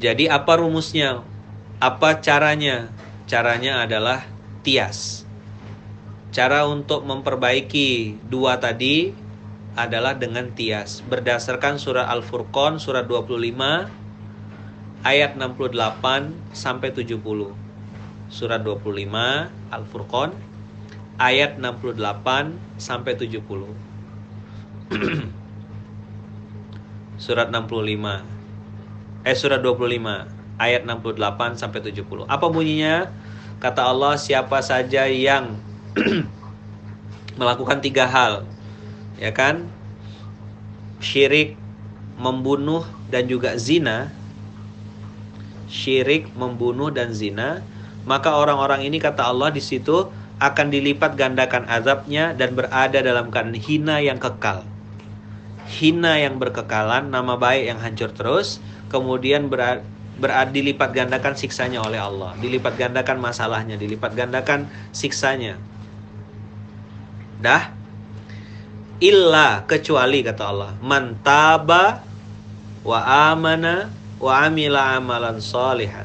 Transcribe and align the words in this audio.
Jadi 0.00 0.32
apa 0.32 0.56
rumusnya? 0.56 1.20
Apa 1.76 2.24
caranya? 2.24 2.88
Caranya 3.28 3.84
adalah 3.84 4.24
tias. 4.64 5.28
Cara 6.32 6.64
untuk 6.64 7.04
memperbaiki 7.04 8.16
dua 8.24 8.56
tadi 8.56 9.12
adalah 9.76 10.16
dengan 10.16 10.48
tias. 10.56 11.04
Berdasarkan 11.04 11.76
surah 11.76 12.08
Al-Furqan 12.16 12.80
surat 12.80 13.04
25 13.04 15.04
ayat 15.04 15.36
68 15.36 16.32
sampai 16.56 16.96
70. 16.96 17.20
Surat 18.32 18.64
25 18.64 19.52
Al-Furqan 19.68 20.32
ayat 21.20 21.60
68 21.60 22.00
sampai 22.80 23.20
70. 23.20 23.36
surat 27.20 27.52
65 27.52 28.39
eh 29.24 29.36
surat 29.36 29.60
25 29.60 30.60
ayat 30.60 30.84
68 30.84 31.56
sampai 31.56 31.80
70. 31.80 32.28
Apa 32.28 32.46
bunyinya? 32.52 33.08
Kata 33.60 33.88
Allah, 33.92 34.16
siapa 34.16 34.60
saja 34.64 35.04
yang 35.08 35.56
melakukan 37.40 37.80
tiga 37.80 38.08
hal, 38.08 38.48
ya 39.20 39.32
kan? 39.32 39.68
Syirik, 41.00 41.56
membunuh 42.20 42.84
dan 43.08 43.28
juga 43.28 43.56
zina. 43.56 44.12
Syirik, 45.68 46.28
membunuh 46.36 46.92
dan 46.92 47.12
zina, 47.12 47.64
maka 48.08 48.36
orang-orang 48.36 48.84
ini 48.84 48.96
kata 49.00 49.28
Allah 49.28 49.52
di 49.52 49.60
situ 49.60 50.08
akan 50.40 50.72
dilipat 50.72 51.20
gandakan 51.20 51.68
azabnya 51.68 52.32
dan 52.32 52.56
berada 52.56 53.04
dalam 53.04 53.28
keadaan 53.28 53.56
hina 53.56 54.00
yang 54.00 54.16
kekal. 54.16 54.64
Hina 55.68 56.16
yang 56.16 56.40
berkekalan, 56.40 57.12
nama 57.12 57.36
baik 57.36 57.70
yang 57.70 57.78
hancur 57.78 58.10
terus, 58.10 58.58
kemudian 58.90 59.46
berada 59.46 59.86
berada 60.20 60.52
dilipat 60.52 60.92
gandakan 60.92 61.32
siksanya 61.32 61.80
oleh 61.80 61.96
Allah, 61.96 62.36
dilipat 62.36 62.76
gandakan 62.76 63.24
masalahnya, 63.24 63.80
dilipat 63.80 64.12
gandakan 64.12 64.68
siksanya. 64.92 65.56
Dah? 67.40 67.72
Illa 69.00 69.64
kecuali 69.64 70.20
kata 70.20 70.44
Allah, 70.44 70.76
mantaba 70.84 72.04
wa 72.84 73.00
amana 73.32 73.88
wa 74.20 74.44
amila 74.44 75.00
amalan 75.00 75.40
solihan. 75.40 76.04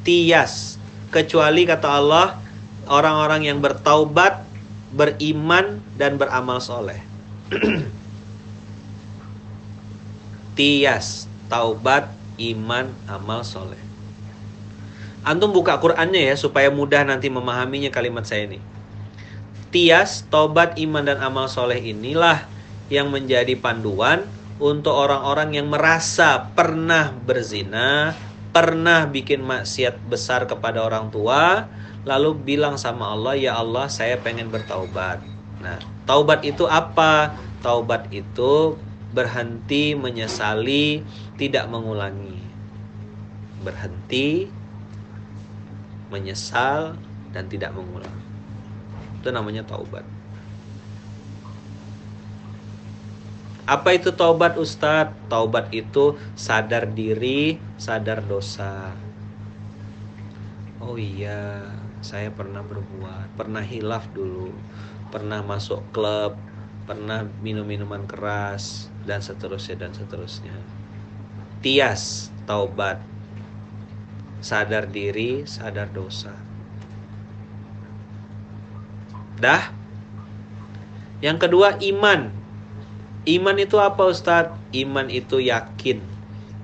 Tias 0.00 0.80
kecuali 1.12 1.68
kata 1.68 1.92
Allah 1.92 2.40
orang-orang 2.88 3.52
yang 3.52 3.60
bertaubat, 3.60 4.48
beriman 4.96 5.84
dan 6.00 6.16
beramal 6.16 6.56
soleh. 6.64 7.04
Tias, 10.56 11.28
taubat, 11.48 12.10
iman, 12.38 12.92
amal 13.08 13.42
soleh. 13.42 13.80
Antum 15.26 15.50
buka 15.50 15.82
Qurannya 15.82 16.30
ya 16.30 16.34
supaya 16.38 16.70
mudah 16.70 17.02
nanti 17.02 17.26
memahaminya 17.26 17.90
kalimat 17.90 18.22
saya 18.22 18.46
ini. 18.46 18.62
Tias, 19.74 20.22
tobat, 20.30 20.78
iman 20.78 21.02
dan 21.02 21.18
amal 21.18 21.50
soleh 21.50 21.82
inilah 21.82 22.46
yang 22.86 23.10
menjadi 23.10 23.58
panduan 23.58 24.22
untuk 24.62 24.94
orang-orang 24.94 25.58
yang 25.58 25.66
merasa 25.66 26.46
pernah 26.54 27.10
berzina, 27.10 28.14
pernah 28.54 29.04
bikin 29.04 29.42
maksiat 29.42 30.06
besar 30.06 30.46
kepada 30.46 30.86
orang 30.86 31.10
tua, 31.10 31.66
lalu 32.06 32.38
bilang 32.38 32.78
sama 32.78 33.10
Allah, 33.10 33.34
"Ya 33.34 33.58
Allah, 33.58 33.90
saya 33.90 34.16
pengen 34.22 34.48
bertaubat." 34.48 35.20
Nah, 35.58 35.82
taubat 36.06 36.46
itu 36.46 36.64
apa? 36.70 37.34
Taubat 37.60 38.08
itu 38.14 38.78
berhenti 39.16 39.96
menyesali, 39.96 41.00
tidak 41.40 41.72
mengulangi. 41.72 42.36
Berhenti 43.64 44.52
menyesal 46.12 47.00
dan 47.32 47.48
tidak 47.48 47.72
mengulang. 47.72 48.12
Itu 49.18 49.32
namanya 49.32 49.64
taubat. 49.64 50.04
Apa 53.66 53.98
itu 53.98 54.14
taubat 54.14 54.54
Ustadz? 54.60 55.16
Taubat 55.26 55.72
itu 55.74 56.14
sadar 56.38 56.86
diri, 56.86 57.58
sadar 57.80 58.22
dosa. 58.22 58.94
Oh 60.78 60.94
iya, 60.94 61.66
saya 61.98 62.30
pernah 62.30 62.62
berbuat, 62.62 63.34
pernah 63.34 63.64
hilaf 63.64 64.06
dulu, 64.14 64.54
pernah 65.10 65.42
masuk 65.42 65.82
klub, 65.90 66.38
pernah 66.86 67.26
minum 67.42 67.66
minuman 67.66 68.06
keras, 68.06 68.86
dan 69.04 69.18
seterusnya 69.18 69.76
dan 69.86 69.92
seterusnya. 69.92 70.54
Tias 71.60 72.30
taubat. 72.46 73.02
Sadar 74.38 74.86
diri, 74.86 75.42
sadar 75.42 75.90
dosa. 75.90 76.30
Dah? 79.42 79.74
Yang 81.18 81.48
kedua 81.48 81.76
iman. 81.82 82.30
Iman 83.26 83.56
itu 83.58 83.82
apa 83.82 84.06
Ustadz? 84.06 84.54
Iman 84.70 85.10
itu 85.10 85.42
yakin. 85.42 85.98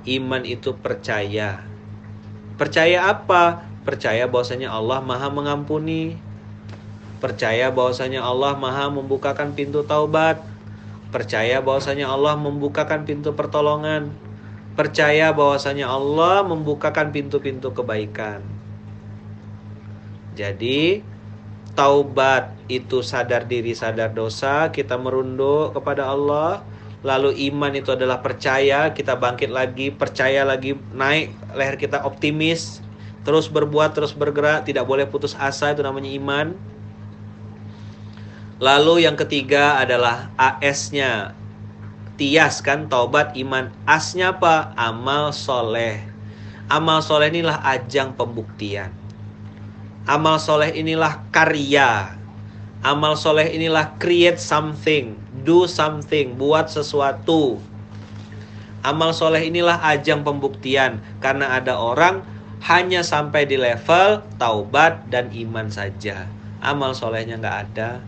Iman 0.07 0.47
itu 0.47 0.71
percaya. 0.79 1.67
Percaya 2.55 3.11
apa? 3.11 3.67
Percaya 3.83 4.31
bahwasanya 4.31 4.71
Allah 4.71 5.03
maha 5.03 5.27
mengampuni. 5.27 6.23
Percaya 7.23 7.71
bahwasanya 7.71 8.27
Allah 8.27 8.59
maha 8.59 8.91
membukakan 8.91 9.55
pintu 9.55 9.87
taubat 9.87 10.43
Percaya 11.13 11.61
bahwasanya 11.61 12.09
Allah 12.09 12.41
membukakan 12.41 13.05
pintu 13.05 13.37
pertolongan. 13.37 14.09
Percaya 14.73 15.29
bahwasanya 15.29 15.85
Allah 15.85 16.41
membukakan 16.41 17.13
pintu-pintu 17.13 17.69
kebaikan. 17.69 18.41
Jadi 20.33 21.05
taubat 21.77 22.57
itu 22.73 23.05
sadar 23.05 23.45
diri, 23.45 23.77
sadar 23.77 24.17
dosa, 24.17 24.73
kita 24.73 24.97
merunduk 24.97 25.77
kepada 25.77 26.09
Allah. 26.09 26.65
Lalu 27.05 27.53
iman 27.53 27.77
itu 27.77 27.93
adalah 27.93 28.25
percaya, 28.25 28.97
kita 28.97 29.13
bangkit 29.13 29.53
lagi, 29.53 29.93
percaya 29.93 30.49
lagi, 30.49 30.81
naik 30.97 31.29
leher 31.53 31.77
kita 31.77 32.09
optimis, 32.09 32.81
terus 33.29 33.53
berbuat, 33.53 33.93
terus 33.93 34.17
bergerak, 34.17 34.65
tidak 34.65 34.89
boleh 34.89 35.05
putus 35.05 35.37
asa 35.37 35.77
itu 35.77 35.85
namanya 35.85 36.09
iman. 36.17 36.57
Lalu 38.63 39.03
yang 39.03 39.19
ketiga 39.19 39.83
adalah 39.83 40.31
AS-nya. 40.39 41.35
Tias 42.15 42.63
kan 42.63 42.87
taubat 42.87 43.35
iman. 43.35 43.75
Asnya 43.91 44.39
apa? 44.39 44.71
Amal 44.79 45.35
soleh. 45.35 46.07
Amal 46.71 47.03
soleh 47.03 47.35
inilah 47.35 47.59
ajang 47.59 48.15
pembuktian. 48.15 48.95
Amal 50.07 50.39
soleh 50.39 50.71
inilah 50.79 51.27
karya. 51.35 52.15
Amal 52.87 53.19
soleh 53.19 53.51
inilah 53.51 53.99
create 53.99 54.39
something, 54.39 55.19
do 55.43 55.67
something, 55.67 56.39
buat 56.39 56.71
sesuatu. 56.71 57.59
Amal 58.87 59.11
soleh 59.11 59.43
inilah 59.43 59.83
ajang 59.91 60.23
pembuktian 60.23 61.03
karena 61.19 61.59
ada 61.59 61.83
orang 61.83 62.23
hanya 62.63 63.03
sampai 63.03 63.43
di 63.43 63.59
level 63.59 64.23
taubat 64.39 65.11
dan 65.11 65.35
iman 65.35 65.67
saja. 65.67 66.31
Amal 66.63 66.95
solehnya 66.95 67.39
nggak 67.39 67.59
ada, 67.71 68.03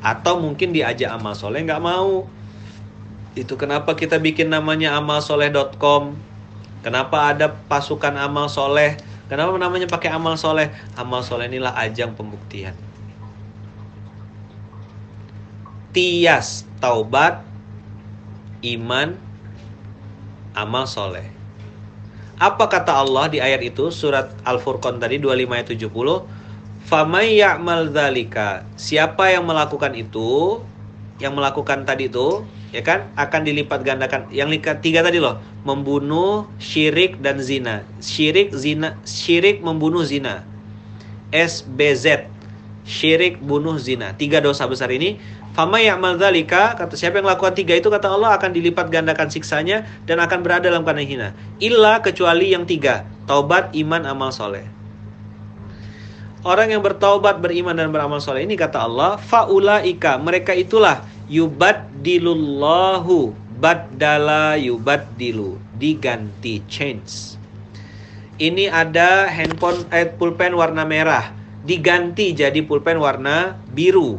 atau 0.00 0.40
mungkin 0.40 0.72
diajak 0.72 1.12
amal 1.12 1.36
soleh 1.36 1.64
nggak 1.64 1.80
mau. 1.84 2.24
Itu 3.36 3.54
kenapa 3.54 3.94
kita 3.94 4.18
bikin 4.18 4.50
namanya 4.50 4.98
amalsoleh.com 4.98 6.18
kenapa 6.82 7.30
ada 7.30 7.52
pasukan 7.70 8.16
amal 8.16 8.50
soleh? 8.50 8.98
Kenapa 9.30 9.54
namanya 9.54 9.86
pakai 9.86 10.10
amal 10.10 10.34
soleh? 10.34 10.74
Amal 10.98 11.22
soleh 11.22 11.46
inilah 11.46 11.70
ajang 11.78 12.18
pembuktian. 12.18 12.74
Tias 15.94 16.66
taubat 16.82 17.46
iman 18.66 19.14
amal 20.56 20.90
soleh. 20.90 21.30
Apa 22.40 22.66
kata 22.72 23.04
Allah 23.04 23.28
di 23.28 23.38
ayat 23.38 23.60
itu? 23.62 23.92
Surat 23.92 24.32
Al-Furqan 24.48 24.96
tadi 24.96 25.20
25 25.20 25.54
ayat 25.54 25.68
70 25.76 26.39
Famay 26.86 27.38
ya'mal 27.40 27.92
dzalika. 27.92 28.64
Siapa 28.74 29.32
yang 29.32 29.44
melakukan 29.48 29.92
itu, 29.92 30.60
yang 31.20 31.36
melakukan 31.36 31.84
tadi 31.84 32.08
itu, 32.08 32.44
ya 32.72 32.80
kan, 32.80 33.10
akan 33.14 33.40
dilipat 33.44 33.84
gandakan. 33.84 34.28
Yang 34.32 34.64
tiga 34.80 35.04
tadi 35.04 35.20
loh, 35.20 35.38
membunuh, 35.62 36.48
syirik 36.56 37.20
dan 37.20 37.38
zina. 37.40 37.84
Syirik, 38.00 38.54
zina, 38.56 38.96
syirik 39.04 39.60
membunuh 39.60 40.02
zina. 40.02 40.42
SBZ. 41.30 42.26
Syirik, 42.82 43.38
bunuh, 43.38 43.78
zina. 43.78 44.16
Tiga 44.18 44.42
dosa 44.42 44.66
besar 44.66 44.90
ini 44.90 45.20
Fama 45.50 45.82
ya'mal 45.82 46.14
dzalika 46.14 46.78
kata 46.78 46.94
siapa 46.94 47.18
yang 47.18 47.26
melakukan 47.26 47.58
tiga 47.58 47.74
itu 47.74 47.90
kata 47.90 48.06
Allah 48.06 48.38
akan 48.38 48.54
dilipat 48.54 48.86
gandakan 48.86 49.34
siksanya 49.34 49.82
dan 50.06 50.22
akan 50.22 50.46
berada 50.46 50.70
dalam 50.70 50.86
keadaan 50.86 51.10
hina. 51.10 51.28
Illa 51.58 51.98
kecuali 51.98 52.54
yang 52.54 52.70
tiga, 52.70 53.02
taubat, 53.26 53.74
iman, 53.74 54.06
amal 54.06 54.30
soleh. 54.30 54.62
Orang 56.40 56.72
yang 56.72 56.80
bertaubat, 56.80 57.44
beriman 57.44 57.76
dan 57.76 57.92
beramal 57.92 58.16
soleh 58.16 58.48
ini 58.48 58.56
kata 58.56 58.88
Allah, 58.88 59.20
faulaika 59.20 60.16
mereka 60.16 60.56
itulah 60.56 61.04
yubaddilullahu 61.28 63.36
baddala 63.60 64.56
yubaddilu 64.56 65.60
diganti 65.76 66.64
change 66.64 67.36
Ini 68.40 68.72
ada 68.72 69.28
handphone 69.28 69.84
eh, 69.92 70.08
pulpen 70.08 70.56
warna 70.56 70.88
merah 70.88 71.36
diganti 71.60 72.32
jadi 72.32 72.56
pulpen 72.64 72.96
warna 72.96 73.60
biru. 73.68 74.16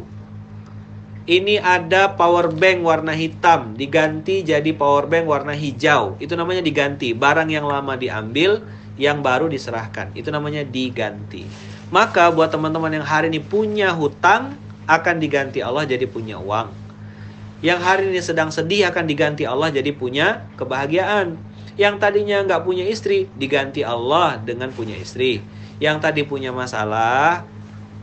Ini 1.26 1.58
ada 1.58 2.14
power 2.14 2.50
bank 2.50 2.86
warna 2.86 3.14
hitam 3.14 3.74
diganti 3.74 4.46
jadi 4.46 4.70
power 4.74 5.10
bank 5.10 5.26
warna 5.26 5.54
hijau. 5.54 6.18
Itu 6.22 6.38
namanya 6.38 6.62
diganti. 6.62 7.14
Barang 7.14 7.50
yang 7.50 7.66
lama 7.66 7.94
diambil, 7.98 8.62
yang 8.98 9.22
baru 9.22 9.46
diserahkan. 9.46 10.10
Itu 10.18 10.34
namanya 10.34 10.66
diganti. 10.66 11.71
Maka 11.92 12.32
buat 12.32 12.48
teman-teman 12.48 12.88
yang 12.88 13.04
hari 13.04 13.28
ini 13.28 13.36
punya 13.36 13.92
hutang 13.92 14.56
akan 14.88 15.20
diganti 15.20 15.60
Allah 15.60 15.84
jadi 15.84 16.08
punya 16.08 16.40
uang. 16.40 16.72
Yang 17.60 17.80
hari 17.84 18.02
ini 18.08 18.20
sedang 18.24 18.48
sedih 18.48 18.88
akan 18.88 19.04
diganti 19.04 19.44
Allah 19.44 19.68
jadi 19.68 19.92
punya 19.92 20.48
kebahagiaan. 20.56 21.36
Yang 21.76 21.94
tadinya 22.00 22.40
nggak 22.48 22.64
punya 22.64 22.88
istri 22.88 23.28
diganti 23.36 23.84
Allah 23.84 24.40
dengan 24.40 24.72
punya 24.72 24.96
istri. 24.96 25.44
Yang 25.78 26.00
tadi 26.00 26.20
punya 26.24 26.48
masalah 26.48 27.44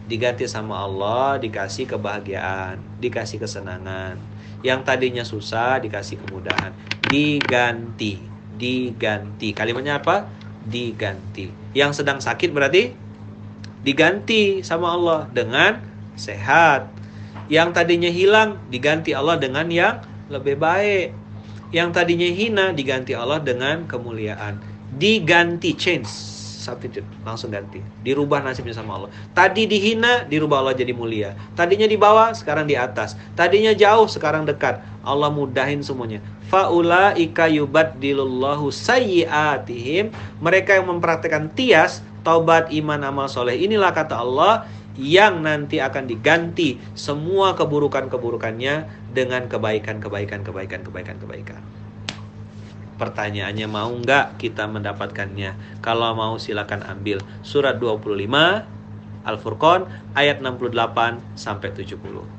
diganti 0.06 0.46
sama 0.46 0.86
Allah 0.86 1.42
dikasih 1.42 1.90
kebahagiaan, 1.90 2.78
dikasih 3.02 3.42
kesenangan. 3.42 4.22
Yang 4.62 4.80
tadinya 4.86 5.26
susah 5.26 5.82
dikasih 5.82 6.22
kemudahan. 6.30 6.78
Diganti, 7.10 8.22
diganti. 8.54 9.50
Kalimatnya 9.50 9.98
apa? 9.98 10.30
Diganti. 10.62 11.74
Yang 11.74 12.06
sedang 12.06 12.22
sakit 12.22 12.54
berarti 12.54 13.09
diganti 13.84 14.62
sama 14.66 14.94
Allah 14.96 15.20
dengan 15.32 15.80
sehat. 16.20 16.92
Yang 17.50 17.70
tadinya 17.82 18.12
hilang 18.12 18.62
diganti 18.70 19.16
Allah 19.16 19.40
dengan 19.42 19.66
yang 19.72 20.06
lebih 20.30 20.60
baik. 20.60 21.16
Yang 21.70 21.90
tadinya 21.94 22.30
hina 22.30 22.66
diganti 22.74 23.14
Allah 23.14 23.42
dengan 23.42 23.86
kemuliaan. 23.86 24.58
Diganti 24.94 25.74
change. 25.78 26.10
Substitute 26.60 27.08
langsung 27.26 27.50
ganti. 27.50 27.82
Dirubah 28.06 28.44
nasibnya 28.46 28.76
sama 28.76 29.02
Allah. 29.02 29.10
Tadi 29.34 29.66
dihina 29.66 30.28
dirubah 30.28 30.62
Allah 30.62 30.76
jadi 30.78 30.94
mulia. 30.94 31.34
Tadinya 31.58 31.88
di 31.90 31.98
bawah 31.98 32.36
sekarang 32.36 32.70
di 32.70 32.78
atas. 32.78 33.18
Tadinya 33.34 33.74
jauh 33.74 34.06
sekarang 34.06 34.46
dekat. 34.46 34.84
Allah 35.02 35.32
mudahin 35.34 35.82
semuanya. 35.82 36.22
Faula 36.52 37.16
ika 37.18 37.50
yubaddilullahu 37.50 38.70
sayyiatihim. 38.70 40.14
Mereka 40.44 40.78
yang 40.78 40.90
mempraktekkan 40.90 41.50
tias 41.56 42.06
taubat 42.22 42.72
iman 42.74 43.02
amal 43.06 43.28
soleh 43.28 43.56
inilah 43.56 43.92
kata 43.92 44.20
Allah 44.20 44.68
yang 45.00 45.46
nanti 45.46 45.80
akan 45.80 46.12
diganti 46.12 46.76
semua 46.92 47.56
keburukan-keburukannya 47.56 48.76
dengan 49.16 49.48
kebaikan, 49.48 50.04
kebaikan, 50.04 50.44
kebaikan, 50.44 50.84
kebaikan, 50.84 51.16
kebaikan. 51.24 51.62
Pertanyaannya 53.00 53.68
mau 53.72 53.88
nggak 53.88 54.36
kita 54.36 54.68
mendapatkannya? 54.68 55.80
Kalau 55.80 56.12
mau 56.20 56.36
silakan 56.36 56.84
ambil 56.84 57.24
surat 57.48 57.80
25 57.80 58.28
Al-Furqan 59.24 59.88
ayat 60.20 60.44
68 60.44 61.40
sampai 61.40 61.72
70. 61.72 62.39